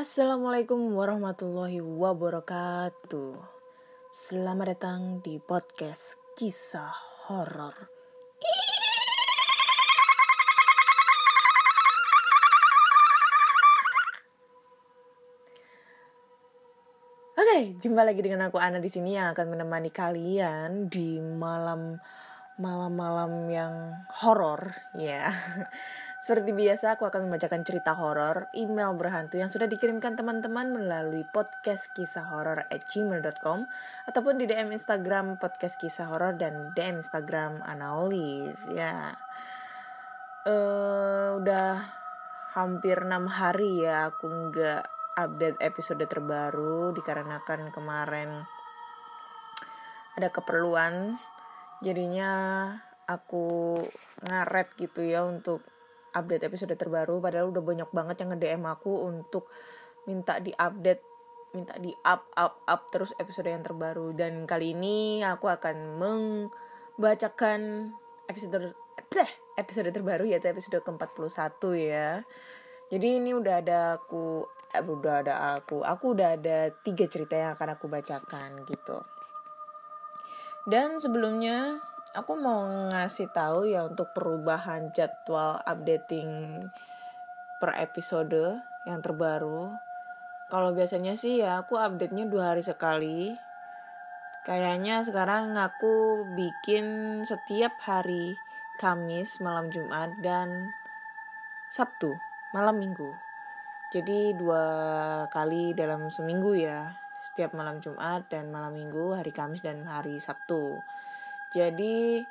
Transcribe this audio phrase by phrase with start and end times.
[0.00, 3.36] Assalamualaikum warahmatullahi wabarakatuh.
[4.08, 6.88] Selamat datang di podcast kisah
[7.28, 7.76] horor.
[17.36, 22.00] Oke, jumpa lagi dengan aku Ana di sini yang akan menemani kalian di malam
[22.56, 23.74] malam-malam yang
[24.24, 25.28] horor ya.
[26.20, 31.88] Seperti biasa aku akan membacakan cerita horor, email berhantu yang sudah dikirimkan teman-teman melalui podcast
[31.96, 33.64] kisah horor at gmail.com
[34.04, 39.16] ataupun di DM Instagram podcast kisah horor dan DM Instagram Ana Olive ya.
[40.44, 41.88] Uh, udah
[42.52, 44.84] hampir enam hari ya aku nggak
[45.16, 48.44] update episode terbaru dikarenakan kemarin
[50.20, 51.16] ada keperluan
[51.80, 52.32] jadinya
[53.08, 53.78] aku
[54.26, 55.64] ngaret gitu ya untuk
[56.14, 59.50] update episode terbaru padahal udah banyak banget yang nge-DM aku untuk
[60.08, 61.02] minta di-update
[61.50, 67.90] minta di up up up terus episode yang terbaru dan kali ini aku akan membacakan
[68.30, 68.70] episode
[69.18, 72.22] eh, episode terbaru yaitu episode ke-41 ya.
[72.90, 75.82] Jadi ini udah ada aku eh, udah ada aku.
[75.82, 78.98] Aku udah ada tiga cerita yang akan aku bacakan gitu.
[80.70, 86.58] Dan sebelumnya aku mau ngasih tahu ya untuk perubahan jadwal updating
[87.62, 89.70] per episode yang terbaru.
[90.50, 93.30] Kalau biasanya sih ya aku update-nya dua hari sekali.
[94.42, 98.34] Kayaknya sekarang aku bikin setiap hari
[98.80, 100.72] Kamis malam Jumat dan
[101.70, 102.16] Sabtu
[102.50, 103.12] malam Minggu.
[103.94, 104.64] Jadi dua
[105.28, 106.90] kali dalam seminggu ya.
[107.20, 110.80] Setiap malam Jumat dan malam Minggu, hari Kamis dan hari Sabtu.
[111.50, 112.22] Jadi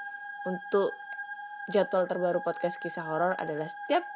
[0.48, 0.96] untuk
[1.68, 4.08] jadwal terbaru podcast kisah horor adalah setiap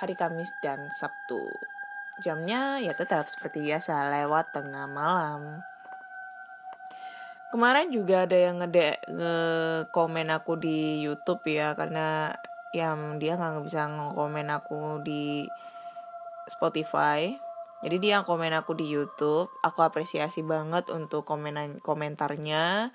[0.00, 1.44] hari Kamis dan Sabtu.
[2.24, 5.60] Jamnya ya tetap seperti biasa lewat tengah malam.
[7.52, 9.36] Kemarin juga ada yang ngede nge
[9.92, 12.32] komen aku di YouTube ya karena
[12.72, 15.44] yang dia nggak bisa ngekomen aku di
[16.48, 17.28] Spotify.
[17.84, 19.52] Jadi dia komen aku di YouTube.
[19.60, 22.88] Aku apresiasi banget untuk komenan komentarnya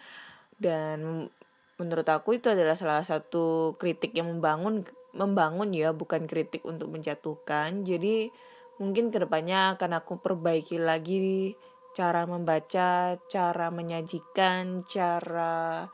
[0.62, 1.28] dan
[1.76, 7.84] menurut aku itu adalah salah satu kritik yang membangun membangun ya bukan kritik untuk menjatuhkan.
[7.88, 8.32] Jadi
[8.80, 11.56] mungkin ke depannya akan aku perbaiki lagi
[11.96, 15.88] cara membaca cara menyajikan cara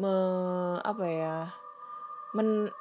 [0.00, 0.16] me
[0.80, 1.36] apa ya
[2.32, 2.72] men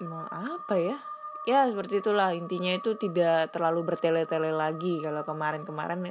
[0.00, 0.98] me, apa ya?
[1.46, 2.34] Ya seperti itulah.
[2.34, 4.98] Intinya itu tidak terlalu bertele-tele lagi.
[4.98, 6.10] Kalau kemarin-kemarin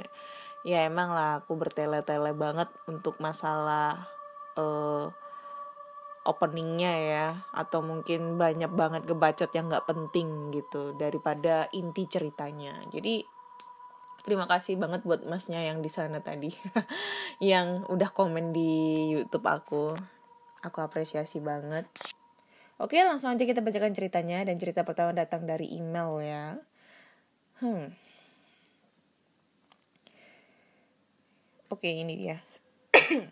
[0.66, 4.10] ya emang lah aku bertele-tele banget untuk masalah
[4.58, 5.06] uh,
[6.26, 7.26] openingnya ya.
[7.54, 12.82] Atau mungkin banyak banget gebacot yang nggak penting gitu daripada inti ceritanya.
[12.90, 13.22] Jadi
[14.26, 16.50] terima kasih banget buat masnya yang di sana tadi.
[17.38, 19.94] Yang udah komen di YouTube aku.
[20.66, 21.86] Aku apresiasi banget.
[22.82, 26.44] Oke langsung aja kita bacakan ceritanya dan cerita pertama datang dari email ya.
[27.62, 28.05] Hmm
[31.66, 32.38] Oke, ini dia.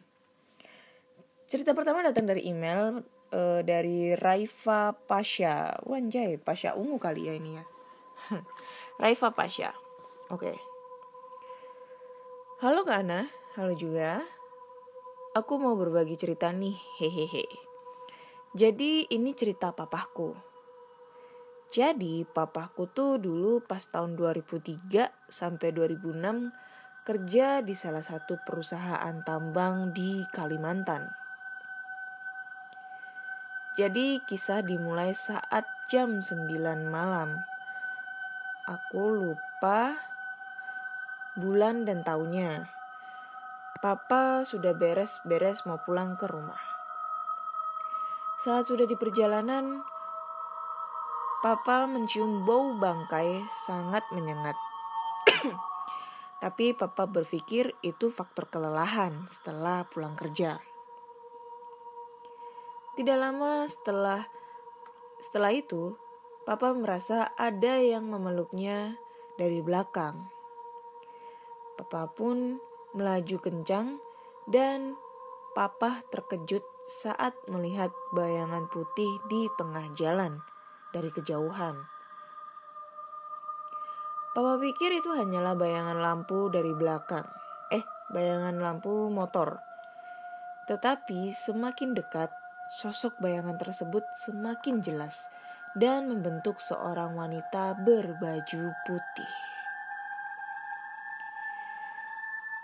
[1.51, 5.79] Cerita pertama datang dari email uh, dari Raifa Pasha.
[5.87, 7.65] Wanjay, Pasha ungu kali ya ini ya.
[9.03, 9.71] Raifa Pasha.
[10.35, 10.51] Oke.
[12.59, 14.27] Halo Kak Ana, halo juga.
[15.39, 17.47] Aku mau berbagi cerita nih, hehehe.
[18.51, 20.35] Jadi ini cerita papahku.
[21.71, 26.74] Jadi papahku tuh dulu pas tahun 2003 sampai 2006
[27.05, 31.13] kerja di salah satu perusahaan tambang di Kalimantan.
[33.77, 36.49] Jadi kisah dimulai saat jam 9
[36.89, 37.45] malam.
[38.65, 40.01] Aku lupa
[41.37, 42.73] bulan dan tahunnya.
[43.85, 46.63] Papa sudah beres-beres mau pulang ke rumah.
[48.41, 49.85] Saat sudah di perjalanan,
[51.45, 54.57] Papa mencium bau bangkai sangat menyengat.
[56.45, 60.61] Tapi papa berpikir itu faktor kelelahan setelah pulang kerja.
[63.01, 64.29] Tidak lama setelah
[65.25, 65.97] setelah itu,
[66.45, 69.01] papa merasa ada yang memeluknya
[69.41, 70.29] dari belakang.
[71.81, 72.61] Papa pun
[72.93, 73.97] melaju kencang
[74.45, 75.01] dan
[75.57, 80.45] papa terkejut saat melihat bayangan putih di tengah jalan
[80.93, 81.94] dari kejauhan.
[84.35, 87.23] Papa pikir itu hanyalah bayangan lampu dari belakang.
[87.71, 89.63] Eh, bayangan lampu motor.
[90.67, 92.35] Tetapi semakin dekat,
[92.83, 95.31] sosok bayangan tersebut semakin jelas
[95.79, 99.33] dan membentuk seorang wanita berbaju putih.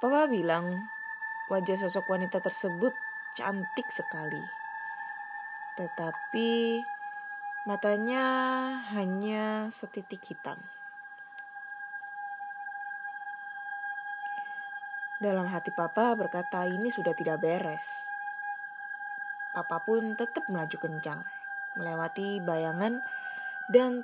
[0.03, 0.91] Papa bilang
[1.55, 2.91] wajah sosok wanita tersebut
[3.39, 4.43] cantik sekali.
[5.79, 6.83] Tetapi
[7.63, 8.27] matanya
[8.91, 10.59] hanya setitik hitam.
[15.21, 18.09] Dalam hati papa berkata ini sudah tidak beres.
[19.53, 21.21] Papa pun tetap melaju kencang,
[21.77, 23.05] melewati bayangan
[23.69, 24.01] dan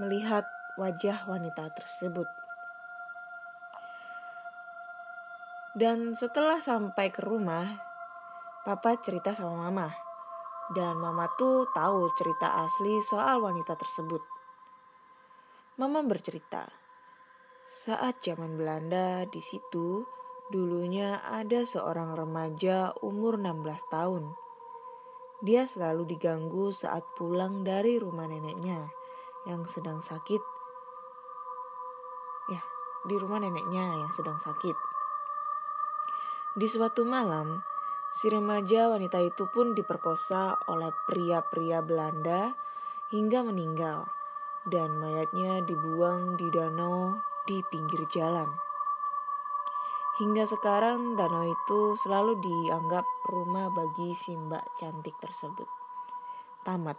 [0.00, 0.48] melihat
[0.80, 2.24] wajah wanita tersebut.
[5.76, 7.76] Dan setelah sampai ke rumah,
[8.64, 9.92] papa cerita sama mama.
[10.72, 14.24] Dan mama tuh tahu cerita asli soal wanita tersebut.
[15.76, 16.83] Mama bercerita,
[17.64, 20.04] saat zaman Belanda di situ,
[20.52, 24.36] dulunya ada seorang remaja umur 16 tahun.
[25.40, 28.92] Dia selalu diganggu saat pulang dari rumah neneknya
[29.48, 30.40] yang sedang sakit.
[32.52, 32.60] Ya,
[33.08, 34.76] di rumah neneknya yang sedang sakit.
[36.60, 37.64] Di suatu malam,
[38.12, 42.52] si remaja wanita itu pun diperkosa oleh pria-pria Belanda
[43.08, 44.04] hingga meninggal
[44.68, 48.48] dan mayatnya dibuang di danau di pinggir jalan.
[50.20, 55.66] Hingga sekarang danau itu selalu dianggap rumah bagi si mbak cantik tersebut.
[56.62, 56.96] Tamat.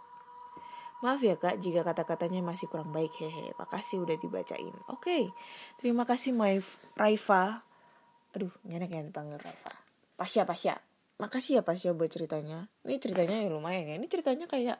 [1.04, 3.52] Maaf ya kak jika kata-katanya masih kurang baik hehe.
[3.56, 4.72] Makasih udah dibacain.
[4.88, 5.22] Oke, okay.
[5.80, 6.60] terima kasih my
[6.96, 7.66] Raifa
[8.36, 9.72] aduh enak ya dipanggil Reva
[10.20, 10.76] Pasya Pasya
[11.16, 14.76] makasih ya Pasya buat ceritanya ini ceritanya ya lumayan ya ini ceritanya kayak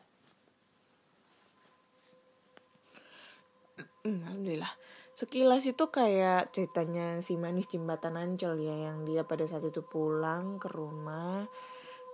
[4.04, 4.68] alhamdulillah
[5.16, 10.60] sekilas itu kayak ceritanya si manis jembatan ancol ya yang dia pada saat itu pulang
[10.60, 11.48] ke rumah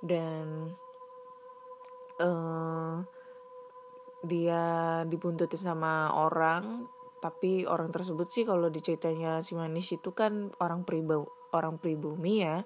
[0.06, 0.70] dan
[2.22, 3.02] uh,
[4.22, 4.62] dia
[5.10, 6.86] dibuntutin sama orang.
[7.22, 12.62] Tapi orang tersebut sih kalau diceritanya si manis itu kan orang pribumi orang pribumi ya.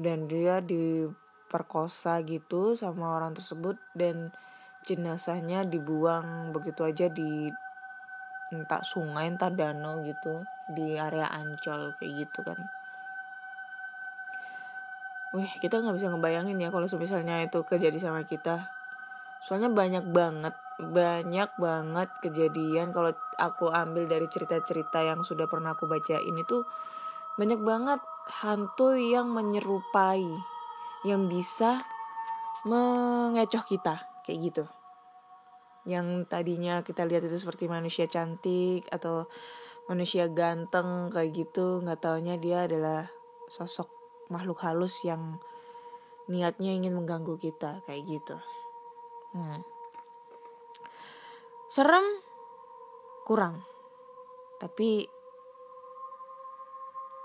[0.00, 4.32] Dan dia diperkosa gitu sama orang tersebut dan
[4.88, 7.50] jenazahnya dibuang begitu aja di
[8.48, 12.58] entah sungai entah danau gitu di area ancol kayak gitu kan.
[15.36, 18.72] Wih, kita nggak bisa ngebayangin ya kalau misalnya itu kejadi sama kita.
[19.44, 22.96] Soalnya banyak banget banyak banget kejadian.
[22.96, 26.64] Kalau aku ambil dari cerita-cerita yang sudah pernah aku baca ini tuh
[27.36, 28.00] banyak banget
[28.42, 30.26] hantu yang menyerupai
[31.06, 31.80] yang bisa
[32.66, 34.64] mengecoh kita kayak gitu
[35.88, 39.24] yang tadinya kita lihat itu seperti manusia cantik atau
[39.88, 43.08] manusia ganteng kayak gitu nggak taunya dia adalah
[43.48, 43.88] sosok
[44.28, 45.40] makhluk halus yang
[46.28, 48.36] niatnya ingin mengganggu kita kayak gitu.
[49.32, 49.64] Hmm.
[51.72, 52.04] Serem
[53.24, 53.64] kurang.
[54.60, 55.08] Tapi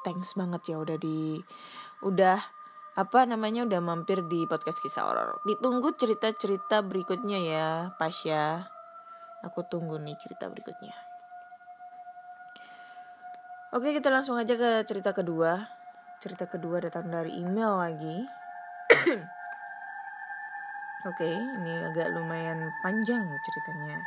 [0.08, 1.39] thanks banget ya udah di
[2.03, 2.39] udah
[2.93, 5.41] apa namanya udah mampir di podcast kisah horor.
[5.50, 8.69] Ditunggu cerita-cerita berikutnya ya, Pasya.
[9.41, 10.93] Aku tunggu nih cerita berikutnya.
[13.73, 15.65] Oke, kita langsung aja ke cerita kedua.
[16.21, 18.21] Cerita kedua datang dari email lagi.
[21.09, 23.97] Oke, ini agak lumayan panjang ceritanya.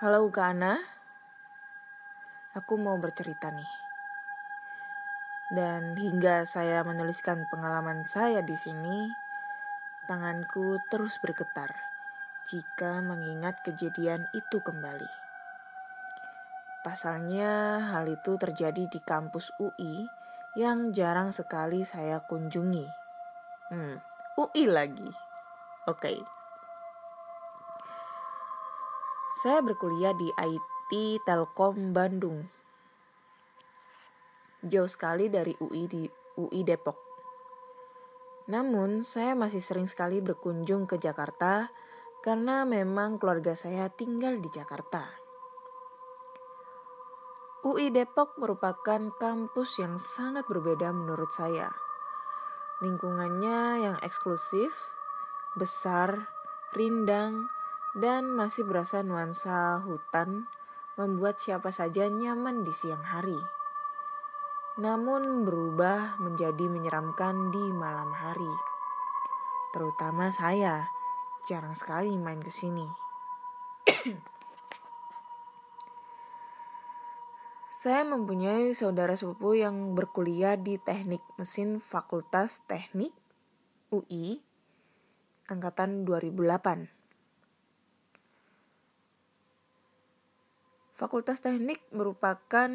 [0.00, 0.80] Halo Kana,
[2.56, 3.72] aku mau bercerita nih.
[5.52, 9.12] Dan hingga saya menuliskan pengalaman saya di sini,
[10.08, 11.68] tanganku terus bergetar
[12.48, 15.12] jika mengingat kejadian itu kembali.
[16.80, 20.08] Pasalnya, hal itu terjadi di kampus UI
[20.56, 22.88] yang jarang sekali saya kunjungi.
[23.68, 24.00] Hmm,
[24.40, 25.12] UI lagi.
[25.84, 26.16] Oke.
[26.16, 26.39] Okay.
[29.40, 32.44] Saya berkuliah di IT Telkom Bandung.
[34.60, 36.04] Jauh sekali dari UI di
[36.36, 37.00] UI Depok.
[38.52, 41.72] Namun, saya masih sering sekali berkunjung ke Jakarta
[42.20, 45.08] karena memang keluarga saya tinggal di Jakarta.
[47.64, 51.72] UI Depok merupakan kampus yang sangat berbeda menurut saya.
[52.84, 54.76] Lingkungannya yang eksklusif,
[55.56, 56.28] besar,
[56.76, 57.48] rindang,
[57.98, 60.46] dan masih berasa nuansa hutan
[60.94, 63.38] membuat siapa saja nyaman di siang hari.
[64.78, 68.54] Namun berubah menjadi menyeramkan di malam hari.
[69.74, 70.86] Terutama saya,
[71.50, 72.86] jarang sekali main ke sini.
[77.80, 83.16] Saya mempunyai saudara sepupu yang berkuliah di Teknik Mesin Fakultas Teknik
[83.88, 84.36] UI
[85.48, 86.99] angkatan 2008
[91.00, 92.68] Fakultas teknik merupakan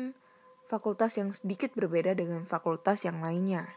[0.66, 3.70] fakultas yang sedikit berbeda dengan fakultas yang lainnya.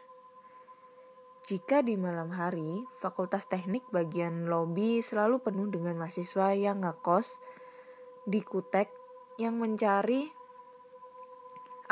[1.44, 7.44] Jika di malam hari, fakultas teknik bagian lobi selalu penuh dengan mahasiswa yang ngekos
[8.24, 8.88] di kutek
[9.36, 10.32] yang mencari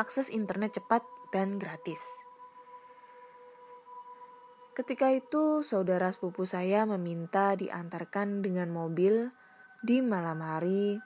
[0.00, 1.04] akses internet cepat
[1.36, 2.00] dan gratis.
[4.72, 9.28] Ketika itu, saudara sepupu saya meminta diantarkan dengan mobil
[9.84, 10.96] di malam hari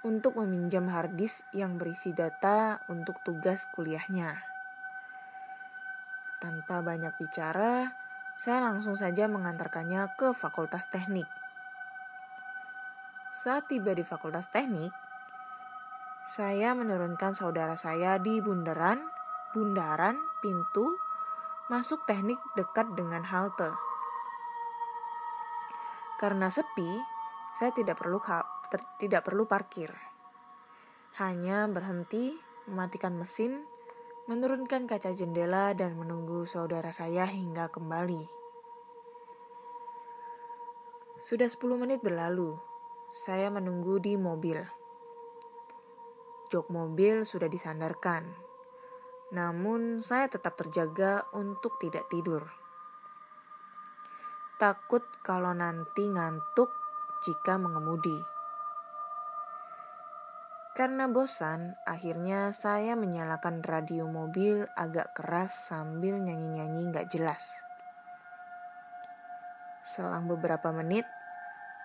[0.00, 4.32] untuk meminjam harddisk yang berisi data untuk tugas kuliahnya.
[6.40, 7.92] Tanpa banyak bicara,
[8.40, 11.28] saya langsung saja mengantarkannya ke Fakultas Teknik.
[13.28, 14.90] Saat tiba di Fakultas Teknik,
[16.24, 19.04] saya menurunkan saudara saya di bundaran,
[19.52, 20.96] bundaran, pintu,
[21.70, 23.70] masuk teknik dekat dengan halte.
[26.18, 27.00] Karena sepi,
[27.56, 28.18] saya tidak perlu
[28.70, 29.92] ter, tidak perlu parkir.
[31.18, 32.38] Hanya berhenti,
[32.70, 33.66] mematikan mesin,
[34.30, 38.24] menurunkan kaca jendela dan menunggu saudara saya hingga kembali.
[41.20, 42.56] Sudah 10 menit berlalu.
[43.10, 44.62] Saya menunggu di mobil.
[46.48, 48.50] Jok mobil sudah disandarkan
[49.30, 52.42] namun saya tetap terjaga untuk tidak tidur.
[54.58, 56.68] Takut kalau nanti ngantuk
[57.22, 58.18] jika mengemudi.
[60.70, 67.66] Karena bosan, akhirnya saya menyalakan radio mobil agak keras sambil nyanyi-nyanyi gak jelas.
[69.82, 71.08] Selang beberapa menit,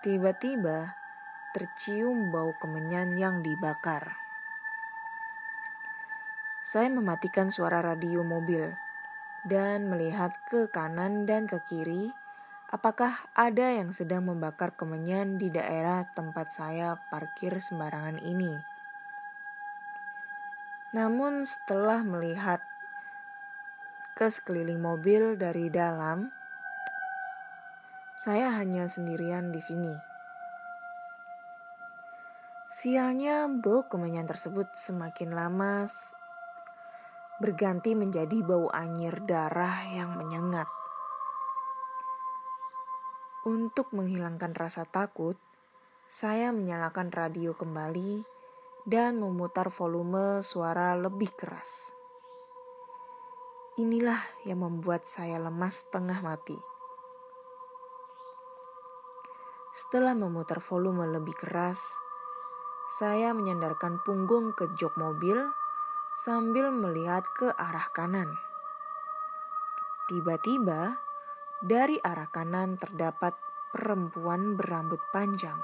[0.06, 0.94] tiba-tiba
[1.50, 4.14] tercium bau kemenyan yang dibakar.
[6.62, 8.70] Saya mematikan suara radio mobil
[9.46, 12.14] dan melihat ke kanan dan ke kiri
[12.70, 18.75] apakah ada yang sedang membakar kemenyan di daerah tempat saya parkir sembarangan ini.
[20.94, 22.62] Namun setelah melihat
[24.14, 26.30] ke sekeliling mobil dari dalam,
[28.14, 29.94] saya hanya sendirian di sini.
[32.70, 35.88] Sialnya bau kemenyan tersebut semakin lama
[37.42, 40.68] berganti menjadi bau anyir darah yang menyengat.
[43.46, 45.36] Untuk menghilangkan rasa takut,
[46.06, 48.35] saya menyalakan radio kembali
[48.86, 51.90] dan memutar volume suara lebih keras.
[53.82, 56.54] Inilah yang membuat saya lemas tengah mati.
[59.74, 61.82] Setelah memutar volume lebih keras,
[62.86, 65.36] saya menyandarkan punggung ke jok mobil
[66.22, 68.30] sambil melihat ke arah kanan.
[70.06, 70.94] Tiba-tiba,
[71.58, 73.34] dari arah kanan terdapat
[73.74, 75.58] perempuan berambut panjang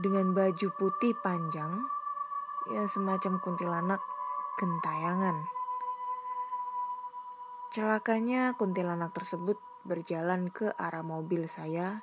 [0.00, 1.84] dengan baju putih panjang,
[2.70, 3.98] ya semacam kuntilanak
[4.62, 5.42] gentayangan.
[7.74, 12.02] Celakanya kuntilanak tersebut berjalan ke arah mobil saya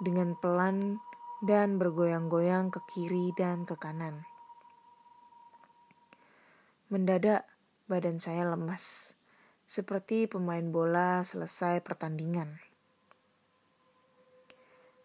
[0.00, 1.00] dengan pelan
[1.44, 4.24] dan bergoyang-goyang ke kiri dan ke kanan.
[6.88, 7.44] Mendadak
[7.84, 9.12] badan saya lemas,
[9.68, 12.56] seperti pemain bola selesai pertandingan.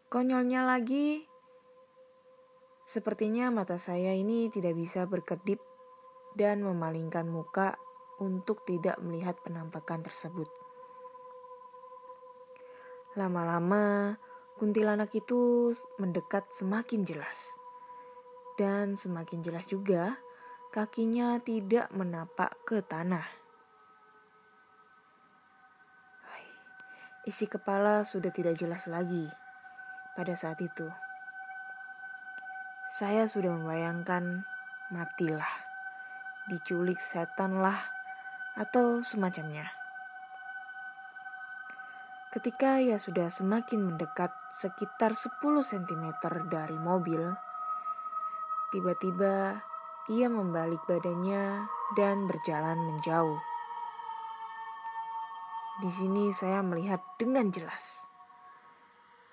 [0.07, 1.27] Konyolnya lagi,
[2.93, 5.57] sepertinya mata saya ini tidak bisa berkedip
[6.37, 7.73] dan memalingkan muka
[8.21, 10.45] untuk tidak melihat penampakan tersebut.
[13.17, 14.13] Lama-lama,
[14.61, 17.57] kuntilanak itu mendekat semakin jelas.
[18.61, 20.21] Dan semakin jelas juga
[20.69, 23.25] kakinya tidak menapak ke tanah.
[27.23, 29.25] Isi kepala sudah tidak jelas lagi
[30.13, 31.02] pada saat itu.
[32.93, 34.45] Saya sudah membayangkan
[34.93, 35.49] matilah,
[36.45, 37.89] diculik setanlah,
[38.53, 39.65] atau semacamnya.
[42.29, 46.05] Ketika ia sudah semakin mendekat sekitar 10 cm
[46.53, 47.33] dari mobil,
[48.69, 49.57] tiba-tiba
[50.13, 51.65] ia membalik badannya
[51.97, 53.41] dan berjalan menjauh.
[55.81, 58.05] Di sini saya melihat dengan jelas.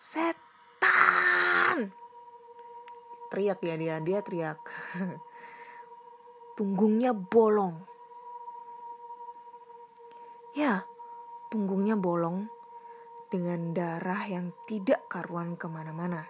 [0.00, 0.39] Setan!
[3.30, 4.58] Teriak ya dia, dia teriak.
[6.58, 7.86] Punggungnya bolong.
[10.58, 10.82] Ya,
[11.46, 12.50] punggungnya bolong
[13.30, 16.26] dengan darah yang tidak karuan ke mana-mana.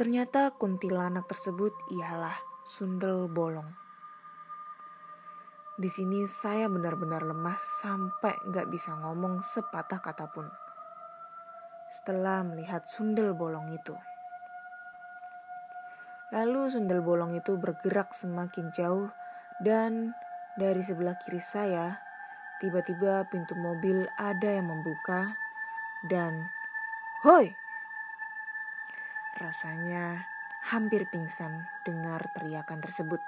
[0.00, 3.68] Ternyata kuntilanak tersebut ialah sundel bolong.
[5.76, 10.48] Di sini saya benar-benar lemas sampai gak bisa ngomong sepatah kata pun.
[11.92, 13.92] Setelah melihat sundel bolong itu.
[16.34, 19.10] Lalu sundel bolong itu bergerak semakin jauh
[19.62, 20.10] dan
[20.58, 22.02] dari sebelah kiri saya
[22.58, 25.36] tiba-tiba pintu mobil ada yang membuka
[26.08, 26.50] dan
[27.26, 27.50] Hoi!
[29.36, 30.24] Rasanya
[30.70, 33.20] hampir pingsan dengar teriakan tersebut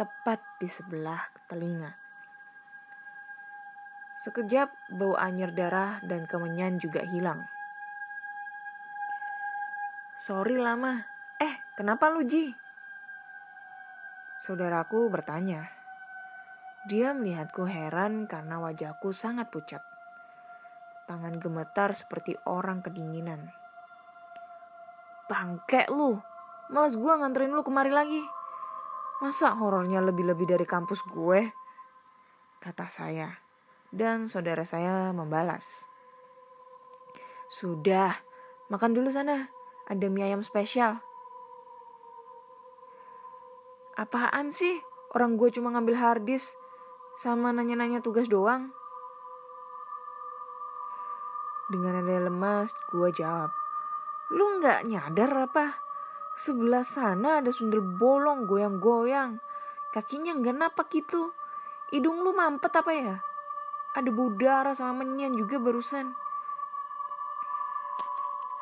[0.00, 1.92] tepat di sebelah telinga.
[4.16, 7.44] Sekejap bau anyir darah dan kemenyan juga hilang.
[10.20, 11.09] Sorry lama.
[11.80, 12.52] Kenapa lu Ji?
[14.44, 15.64] Saudaraku bertanya.
[16.84, 19.80] Dia melihatku heran karena wajahku sangat pucat.
[21.08, 23.48] Tangan gemetar seperti orang kedinginan.
[25.24, 26.20] Bangke lu,
[26.68, 28.20] malas gue nganterin lu kemari lagi.
[29.24, 31.48] Masa horornya lebih-lebih dari kampus gue?
[32.60, 33.40] Kata saya.
[33.88, 35.88] Dan saudara saya membalas.
[37.48, 38.20] Sudah,
[38.68, 39.48] makan dulu sana
[39.88, 41.00] ada mie ayam spesial.
[43.98, 44.78] Apaan sih?
[45.10, 46.54] Orang gue cuma ngambil hardis
[47.18, 48.70] sama nanya-nanya tugas doang.
[51.70, 53.50] Dengan ada lemas, gue jawab.
[54.30, 55.78] Lu nggak nyadar apa?
[56.38, 59.42] Sebelah sana ada sundel bolong goyang-goyang.
[59.90, 61.34] Kakinya nggak napak gitu.
[61.90, 63.16] Hidung lu mampet apa ya?
[63.98, 66.14] Ada budara sama menyan juga barusan.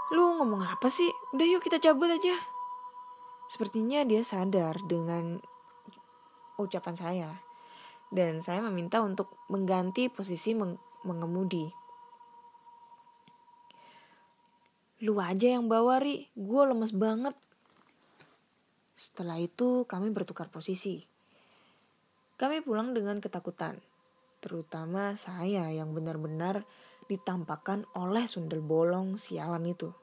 [0.09, 1.12] Lu ngomong apa sih?
[1.37, 2.33] Udah yuk kita cabut aja.
[3.49, 5.41] Sepertinya dia sadar dengan
[6.61, 7.31] ucapan saya.
[8.13, 10.77] Dan saya meminta untuk mengganti posisi meng
[11.09, 11.73] mengemudi.
[15.01, 16.29] Lu aja yang bawa, Ri.
[16.37, 17.33] Gue lemes banget.
[18.99, 21.07] Setelah itu kami bertukar posisi.
[22.35, 23.79] Kami pulang dengan ketakutan.
[24.43, 26.67] Terutama saya yang benar-benar
[27.07, 29.95] ditampakkan oleh sundel bolong sialan itu.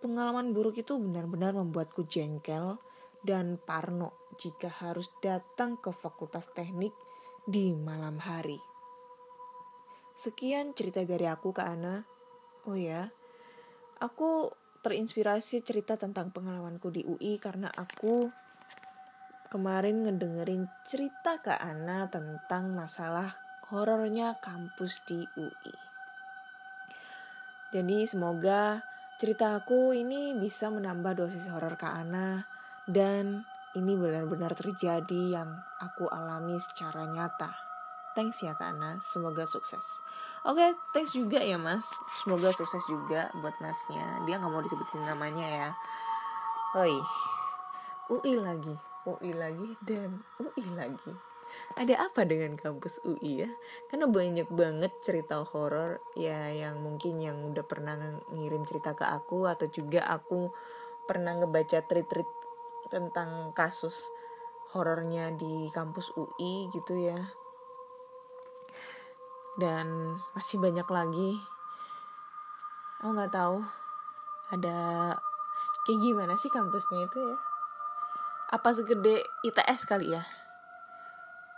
[0.00, 2.80] Pengalaman buruk itu benar-benar membuatku jengkel
[3.20, 6.96] dan parno jika harus datang ke fakultas teknik
[7.44, 8.56] di malam hari.
[10.16, 12.00] Sekian cerita dari aku ke Ana.
[12.64, 13.12] Oh ya,
[14.00, 14.48] aku
[14.80, 18.32] terinspirasi cerita tentang pengalamanku di UI karena aku
[19.52, 23.36] kemarin ngedengerin cerita ke Ana tentang masalah
[23.68, 25.76] horornya kampus di UI.
[27.70, 28.82] Jadi semoga
[29.20, 32.48] cerita aku ini bisa menambah dosis horor Kak Ana
[32.88, 33.44] dan
[33.76, 37.52] ini benar-benar terjadi yang aku alami secara nyata.
[38.16, 40.00] Thanks ya Kak Ana, semoga sukses.
[40.48, 41.84] Oke, okay, thanks juga ya Mas.
[42.24, 44.24] Semoga sukses juga buat Masnya.
[44.24, 45.68] Dia nggak mau disebutin namanya ya.
[46.80, 46.96] Oi,
[48.08, 48.72] UI lagi,
[49.04, 51.29] UI lagi dan UI lagi
[51.78, 53.50] ada apa dengan kampus UI ya?
[53.86, 57.94] Karena banyak banget cerita horor ya yang mungkin yang udah pernah
[58.34, 60.50] ngirim cerita ke aku atau juga aku
[61.06, 62.30] pernah ngebaca tweet-tweet
[62.90, 63.94] tentang kasus
[64.74, 67.18] horornya di kampus UI gitu ya.
[69.54, 71.32] Dan masih banyak lagi.
[73.00, 73.62] Aku nggak tahu
[74.50, 74.78] ada
[75.86, 77.36] kayak gimana sih kampusnya itu ya.
[78.50, 80.39] Apa segede ITS kali ya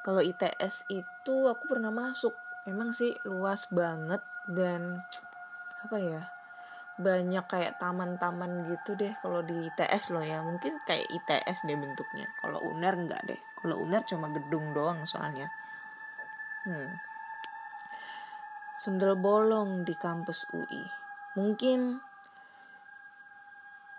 [0.02, 2.34] kalau ITS itu aku pernah masuk.
[2.66, 5.02] Emang sih luas banget dan
[5.82, 6.22] apa ya
[6.98, 10.42] banyak kayak taman-taman gitu deh kalau di ITS loh ya.
[10.42, 12.26] Mungkin kayak ITS deh bentuknya.
[12.38, 13.40] Kalau UNER enggak deh.
[13.58, 15.50] Kalau UNER cuma gedung doang soalnya.
[16.62, 16.94] Hmm.
[18.78, 20.86] sundel bolong di kampus UI
[21.34, 21.98] mungkin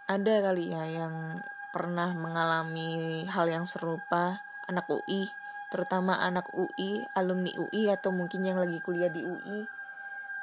[0.08, 4.46] ada kali ya yang pernah mengalami hal yang serupa.
[4.64, 5.28] Anak UI
[5.74, 9.66] terutama anak UI, alumni UI atau mungkin yang lagi kuliah di UI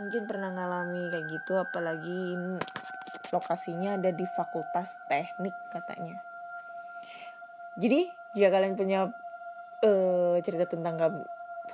[0.03, 2.35] mungkin pernah ngalami kayak gitu apalagi
[3.31, 6.19] lokasinya ada di fakultas teknik katanya.
[7.79, 9.07] Jadi jika kalian punya
[9.87, 10.99] uh, cerita tentang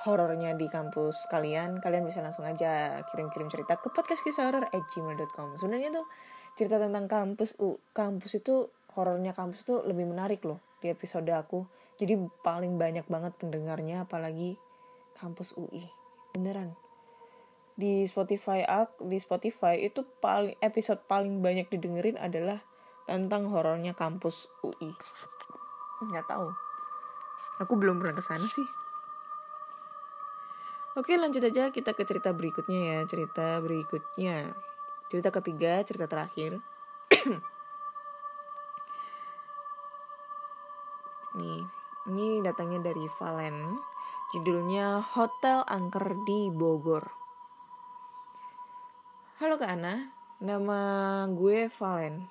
[0.05, 4.85] horornya di kampus kalian kalian bisa langsung aja kirim-kirim cerita ke podcast kisah horor at
[4.93, 6.07] gmail.com sebenarnya tuh
[6.53, 11.65] cerita tentang kampus u kampus itu horornya kampus tuh lebih menarik loh di episode aku
[11.97, 14.61] jadi paling banyak banget pendengarnya apalagi
[15.17, 15.89] kampus UI
[16.37, 16.77] beneran.
[17.77, 18.65] Di Spotify
[19.01, 22.61] di Spotify itu paling episode paling banyak didengerin adalah
[23.09, 24.93] tentang horornya kampus UI
[26.05, 26.49] nggak tahu.
[27.65, 28.69] Aku belum pernah ke sana sih.
[30.97, 31.73] Oke lanjut aja.
[31.73, 32.99] Kita ke cerita berikutnya ya.
[33.09, 34.53] Cerita berikutnya.
[35.09, 36.61] Cerita ketiga, cerita terakhir
[42.17, 43.77] ini datangnya dari Valen.
[44.33, 47.05] Judulnya Hotel Angker di Bogor.
[49.37, 50.81] Halo Kak Ana, nama
[51.29, 52.25] gue Valen.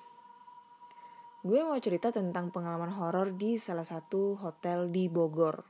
[1.46, 5.62] gue mau cerita tentang pengalaman horor di salah satu hotel di Bogor.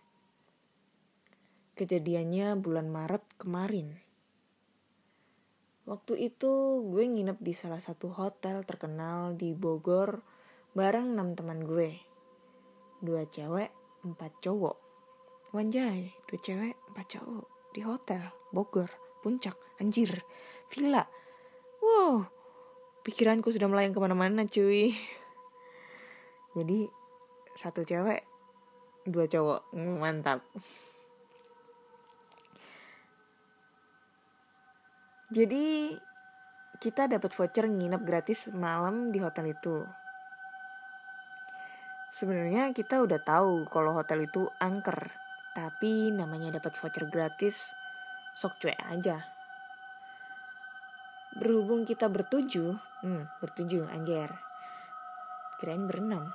[1.76, 4.00] Kejadiannya bulan Maret kemarin.
[5.85, 10.24] Waktu itu gue nginep di salah satu hotel terkenal di Bogor
[10.72, 12.00] bareng enam teman gue.
[13.05, 13.68] Dua cewek,
[14.14, 14.77] empat cowok.
[15.51, 18.23] Wanjay, dua cewek, empat cowok di hotel
[18.55, 18.88] Bogor,
[19.21, 20.23] puncak, anjir,
[20.71, 21.05] villa.
[21.83, 22.25] Wow,
[23.03, 24.95] pikiranku sudah melayang ke mana-mana cuy.
[26.57, 26.88] Jadi
[27.53, 28.25] satu cewek,
[29.05, 30.40] dua cowok, mantap.
[35.27, 35.90] Jadi
[36.79, 39.83] kita dapat voucher nginep gratis malam di hotel itu.
[42.16, 45.12] Sebenarnya kita udah tahu kalau hotel itu angker,
[45.52, 47.76] tapi namanya dapat voucher gratis,
[48.33, 49.20] sok cuek aja.
[51.37, 52.72] Berhubung kita bertujuh,
[53.05, 54.33] hmm, bertujuh anjir.
[55.61, 56.33] Kirain berenam.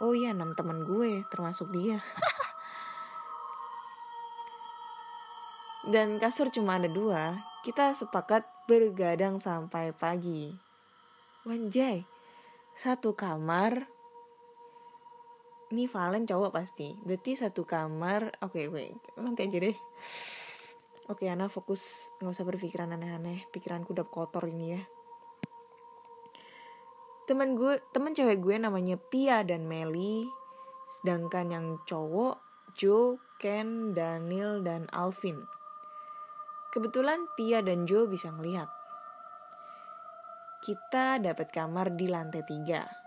[0.00, 2.00] Oh iya, enam teman gue, termasuk dia.
[5.92, 10.56] Dan kasur cuma ada dua, kita sepakat bergadang sampai pagi.
[11.44, 12.08] Wanjay,
[12.72, 13.91] satu kamar.
[15.72, 16.92] Ini Valen cowok pasti.
[17.00, 18.44] Berarti satu kamar.
[18.44, 19.00] Oke, okay, wait.
[19.16, 19.72] Nanti aja deh.
[21.08, 22.12] Oke, okay, Ana fokus.
[22.20, 23.48] Nggak usah berpikiran aneh-aneh.
[23.48, 24.82] Pikiranku udah kotor ini ya.
[27.24, 30.28] Temen gue, temen cewek gue namanya Pia dan Meli.
[31.00, 32.36] Sedangkan yang cowok
[32.76, 35.40] Joe, Ken, Daniel, dan Alvin.
[36.76, 38.68] Kebetulan Pia dan Joe bisa ngelihat.
[40.60, 43.01] Kita dapat kamar di lantai tiga.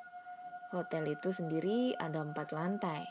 [0.73, 3.05] Hotel itu sendiri ada empat lantai.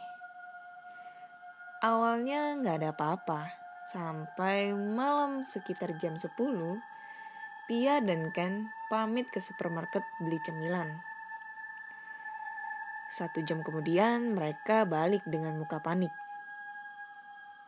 [1.85, 3.53] Awalnya nggak ada apa-apa,
[3.93, 6.33] sampai malam sekitar jam 10,
[7.69, 11.01] Pia dan Ken pamit ke supermarket beli cemilan.
[13.13, 16.11] Satu jam kemudian mereka balik dengan muka panik.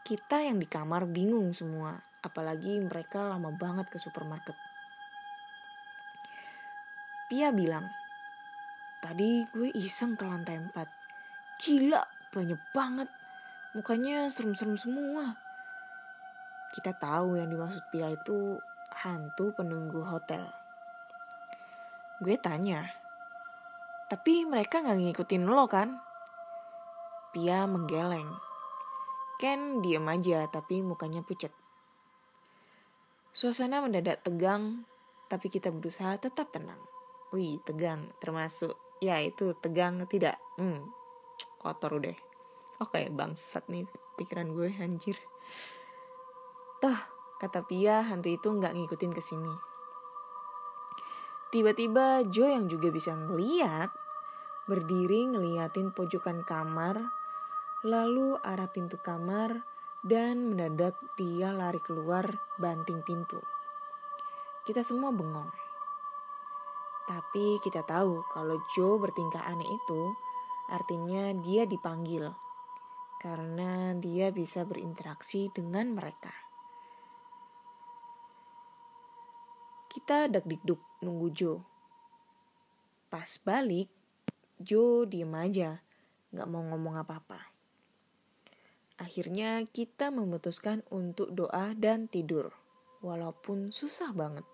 [0.03, 1.95] Kita yang di kamar bingung semua
[2.27, 4.59] apalagi mereka lama banget ke supermarket.
[7.31, 7.87] Pia bilang,
[9.07, 11.63] tadi gue iseng ke lantai 4.
[11.63, 12.03] Gila,
[12.35, 13.07] banyak banget.
[13.79, 15.39] Mukanya serem-serem semua.
[16.75, 18.59] Kita tahu yang dimaksud Pia itu
[19.07, 20.43] hantu penunggu hotel.
[22.19, 22.83] Gue tanya,
[24.11, 26.03] tapi mereka gak ngikutin lo kan?
[27.31, 28.35] Pia menggeleng.
[29.39, 31.55] Ken diem aja tapi mukanya pucat.
[33.31, 34.83] Suasana mendadak tegang,
[35.31, 36.81] tapi kita berusaha tetap tenang.
[37.31, 40.41] Wih, tegang, termasuk ya itu tegang tidak.
[40.57, 40.89] Hmm,
[41.61, 42.17] kotor udah.
[42.81, 43.89] Oke, bangsat nih
[44.21, 45.17] pikiran gue anjir.
[46.81, 46.99] Toh,
[47.41, 49.55] kata Pia, hantu itu nggak ngikutin ke sini.
[51.49, 53.89] Tiba-tiba Joe yang juga bisa ngeliat,
[54.69, 57.01] berdiri ngeliatin pojokan kamar,
[57.87, 59.65] lalu arah pintu kamar,
[60.05, 62.29] dan mendadak dia lari keluar
[62.61, 63.41] banting pintu.
[64.67, 65.66] Kita semua bengong.
[67.07, 70.03] Tapi kita tahu kalau Joe bertingkah aneh itu
[70.67, 72.27] artinya dia dipanggil
[73.23, 76.35] karena dia bisa berinteraksi dengan mereka.
[79.87, 81.59] Kita dak-dikduk nunggu Joe.
[83.07, 83.89] Pas balik,
[84.59, 85.81] Joe diem aja,
[86.35, 87.41] gak mau ngomong apa-apa.
[89.01, 92.53] Akhirnya kita memutuskan untuk doa dan tidur,
[93.01, 94.45] walaupun susah banget.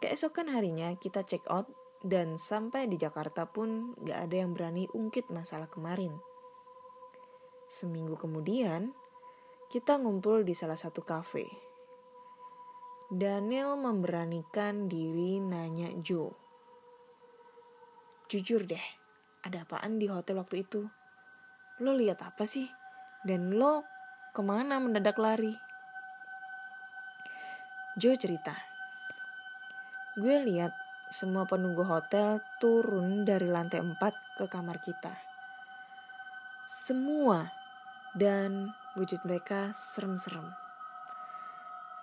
[0.00, 1.68] Keesokan harinya kita check out
[2.00, 6.16] dan sampai di Jakarta pun gak ada yang berani ungkit masalah kemarin.
[7.68, 8.96] Seminggu kemudian,
[9.68, 11.46] kita ngumpul di salah satu kafe.
[13.12, 16.32] Daniel memberanikan diri nanya Joe.
[18.32, 18.86] Jujur deh,
[19.44, 20.88] ada apaan di hotel waktu itu?
[21.80, 22.68] lo lihat apa sih?
[23.24, 23.84] Dan lo
[24.36, 25.52] ke mana mendadak lari?
[27.96, 28.69] Joe cerita,
[30.20, 30.76] gue lihat
[31.08, 33.96] semua penunggu hotel turun dari lantai 4
[34.36, 35.16] ke kamar kita.
[36.68, 37.48] Semua
[38.14, 40.46] dan wujud mereka serem-serem.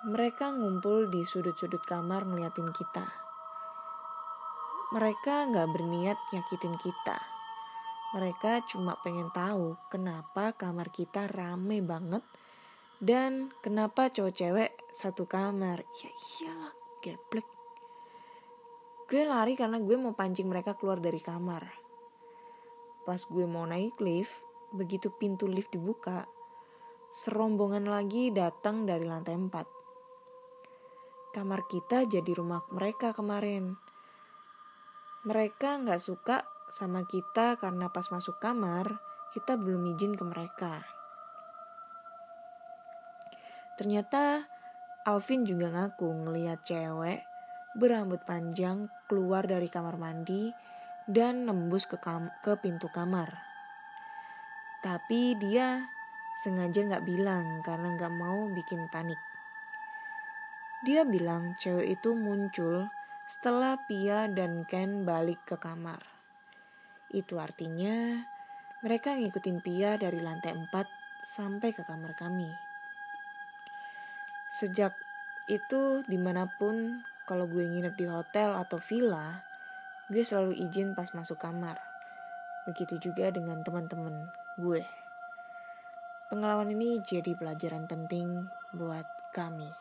[0.09, 3.05] Mereka ngumpul di sudut-sudut kamar ngeliatin kita.
[4.97, 7.37] Mereka gak berniat nyakitin kita
[8.15, 12.23] mereka cuma pengen tahu kenapa kamar kita rame banget
[13.03, 15.83] dan kenapa cowok cewek satu kamar.
[15.99, 17.56] Ya iyalah, geblek.
[19.07, 21.63] Gue lari karena gue mau pancing mereka keluar dari kamar.
[23.07, 24.35] Pas gue mau naik lift,
[24.75, 26.27] begitu pintu lift dibuka,
[27.07, 31.31] serombongan lagi datang dari lantai 4.
[31.31, 33.79] Kamar kita jadi rumah mereka kemarin.
[35.27, 38.95] mereka nggak suka sama kita karena pas masuk kamar
[39.35, 40.87] kita belum izin ke mereka.
[43.75, 44.47] Ternyata
[45.03, 47.36] Alvin juga ngaku ngeliat cewek
[47.77, 50.49] berambut panjang keluar dari kamar mandi
[51.05, 53.31] dan nembus ke, kam ke pintu kamar.
[54.81, 55.85] Tapi dia
[56.41, 59.17] sengaja nggak bilang karena nggak mau bikin panik.
[60.85, 62.89] Dia bilang cewek itu muncul
[63.25, 66.01] setelah Pia dan Ken balik ke kamar.
[67.09, 68.21] Itu artinya
[68.85, 70.69] mereka ngikutin Pia dari lantai 4
[71.25, 72.47] sampai ke kamar kami.
[74.53, 74.93] Sejak
[75.49, 79.43] itu di mana pun kalau gue nginep di hotel atau villa,
[80.07, 81.75] gue selalu izin pas masuk kamar.
[82.63, 84.79] Begitu juga dengan teman-teman gue.
[86.31, 89.03] Pengalaman ini jadi pelajaran penting buat
[89.35, 89.67] kami.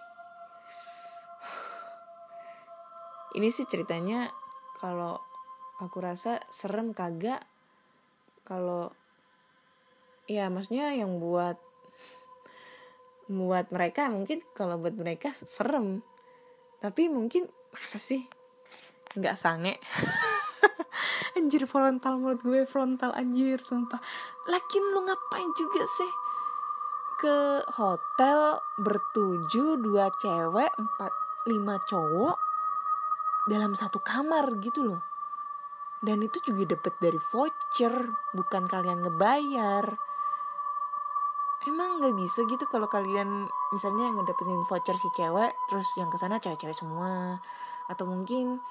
[3.38, 4.30] Ini sih ceritanya
[4.82, 5.18] kalau
[5.78, 7.46] aku rasa serem kagak
[8.46, 8.94] kalau
[10.30, 11.58] ya maksudnya yang buat
[13.26, 16.06] buat mereka mungkin kalau buat mereka serem
[16.86, 18.22] tapi mungkin masa sih?
[19.18, 19.74] Nggak sange.
[21.36, 23.98] Anjir frontal menurut gue frontal anjir sumpah.
[24.46, 26.12] Lakin lu ngapain juga sih?
[27.18, 31.12] Ke hotel bertuju dua cewek empat
[31.50, 32.38] lima cowok
[33.50, 35.02] dalam satu kamar gitu loh.
[35.98, 40.05] Dan itu juga dapet dari voucher bukan kalian ngebayar
[41.66, 46.38] emang nggak bisa gitu kalau kalian misalnya ngedapetin voucher si cewek terus yang ke sana
[46.38, 47.42] cewek-cewek semua.
[47.90, 48.62] Atau mungkin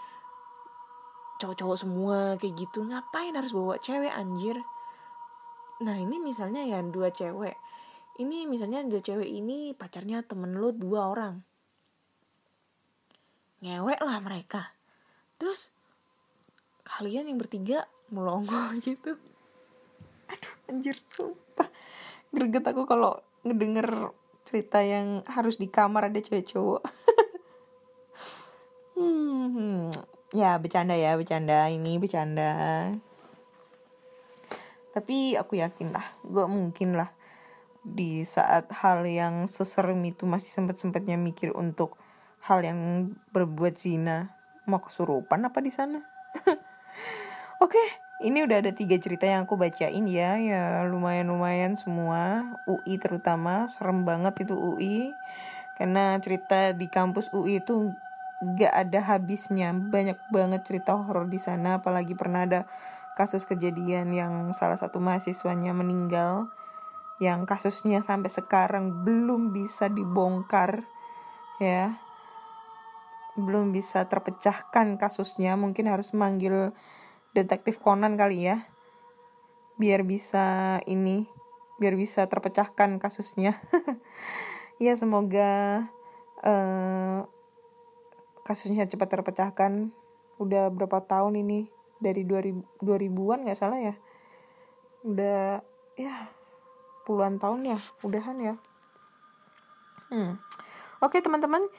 [1.40, 2.88] cowok-cowok semua kayak gitu.
[2.88, 4.60] Ngapain harus bawa cewek anjir?
[5.84, 7.56] Nah ini misalnya ya dua cewek.
[8.16, 11.36] Ini misalnya dua cewek ini pacarnya temen lo dua orang.
[13.60, 14.72] Ngewek lah mereka.
[15.36, 15.76] Terus
[16.88, 19.20] kalian yang bertiga melongo gitu.
[20.32, 21.45] Aduh anjir sumpah
[22.36, 23.16] greget aku kalau
[23.48, 24.12] ngedenger
[24.44, 26.84] cerita yang harus di kamar ada cewek cowok
[29.00, 29.92] hmm,
[30.36, 31.68] ya bercanda ya bercanda.
[31.72, 32.52] Ini bercanda.
[34.96, 37.12] Tapi aku yakin lah gue mungkin lah
[37.86, 42.00] di saat hal yang seserem itu masih sempat sempatnya mikir untuk
[42.44, 44.32] hal yang berbuat zina.
[44.66, 46.00] Mau kesurupan apa di sana?
[47.64, 50.40] Oke okay ini udah ada tiga cerita yang aku bacain ya.
[50.40, 55.12] Ya lumayan lumayan semua UI terutama serem banget itu UI
[55.76, 57.92] karena cerita di kampus UI itu
[58.56, 59.76] gak ada habisnya.
[59.76, 61.84] Banyak banget cerita horor di sana.
[61.84, 62.64] Apalagi pernah ada
[63.20, 66.48] kasus kejadian yang salah satu mahasiswanya meninggal.
[67.20, 70.88] Yang kasusnya sampai sekarang belum bisa dibongkar
[71.60, 72.00] ya.
[73.36, 75.60] Belum bisa terpecahkan kasusnya.
[75.60, 76.72] Mungkin harus manggil
[77.36, 78.64] detektif Conan kali ya.
[79.76, 81.28] Biar bisa ini
[81.76, 83.60] biar bisa terpecahkan kasusnya.
[84.76, 85.88] Ya semoga
[86.44, 87.24] uh,
[88.44, 89.96] kasusnya cepat terpecahkan.
[90.36, 91.72] Udah berapa tahun ini?
[92.04, 93.96] Dari 2000 2000-an nggak salah ya?
[95.08, 95.64] Udah
[95.96, 96.28] ya
[97.08, 97.80] puluhan tahun ya?
[98.04, 98.56] Udahan ya?
[100.12, 100.36] Hmm.
[101.00, 101.72] oke teman-teman.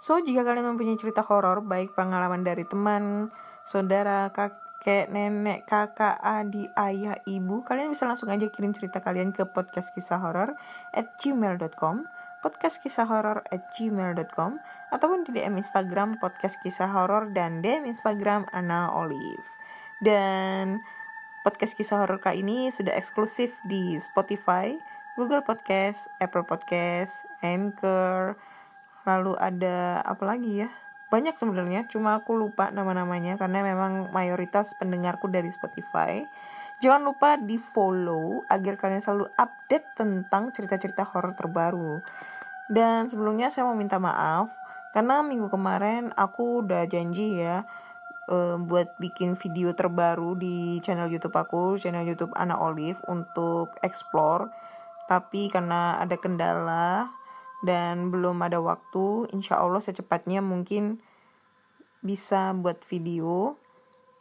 [0.00, 3.28] So jika kalian mempunyai cerita horor baik pengalaman dari teman
[3.68, 9.32] saudara kak kayak nenek, kakak, adik, ayah, ibu, kalian bisa langsung aja kirim cerita kalian
[9.32, 10.52] ke podcast kisah horor
[10.92, 12.04] at gmail.com
[12.44, 14.60] podcast kisah horor at gmail.com
[14.92, 19.48] ataupun di DM Instagram podcast kisah horor dan DM Instagram Ana Olive
[20.04, 20.84] dan
[21.48, 24.76] podcast kisah horor kali ini sudah eksklusif di Spotify,
[25.16, 28.36] Google Podcast, Apple Podcast, Anchor,
[29.08, 30.83] lalu ada apa lagi ya?
[31.14, 36.26] Banyak sebenarnya cuma aku lupa nama-namanya karena memang mayoritas pendengarku dari Spotify
[36.82, 42.02] jangan lupa di follow agar kalian selalu update tentang cerita-cerita horor terbaru
[42.66, 44.50] dan sebelumnya saya mau minta maaf
[44.90, 47.62] karena minggu kemarin aku udah janji ya
[48.28, 54.48] uh, buat bikin video terbaru di channel YouTube aku, channel YouTube Ana Olive untuk explore.
[55.04, 57.12] Tapi karena ada kendala
[57.64, 61.00] dan belum ada waktu insya Allah secepatnya mungkin
[62.04, 63.56] bisa buat video.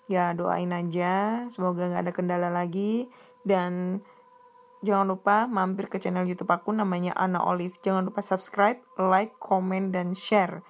[0.07, 3.11] Ya doain aja semoga nggak ada kendala lagi.
[3.43, 3.99] Dan
[4.79, 7.75] jangan lupa mampir ke channel YouTube aku namanya Ana Olive.
[7.83, 10.63] Jangan lupa subscribe like comment dan share.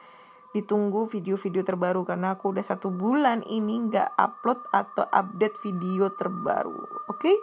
[0.57, 6.77] Ditunggu video-video terbaru karena aku udah satu bulan ini nggak upload atau update video terbaru
[7.09, 7.21] oke?
[7.21, 7.37] Okay?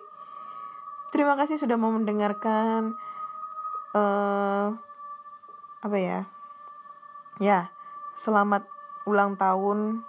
[1.11, 2.95] terima kasih sudah mau mendengarkan
[3.95, 4.79] uh,
[5.81, 6.19] apa ya
[7.41, 7.73] ya
[8.17, 8.69] selamat
[9.09, 10.05] ulang tahun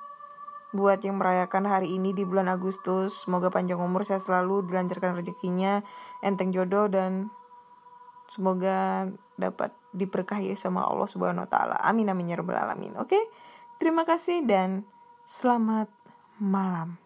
[0.71, 3.27] buat yang merayakan hari ini di bulan Agustus.
[3.27, 5.83] Semoga panjang umur, sehat selalu, dilancarkan rezekinya,
[6.23, 7.27] enteng jodoh dan
[8.31, 11.75] semoga dapat diberkahi sama Allah Subhanahu wa taala.
[11.83, 12.95] Amin amin ya rabbal alamin.
[12.95, 13.19] Oke.
[13.83, 14.87] Terima kasih dan
[15.27, 15.91] selamat
[16.39, 17.01] malam.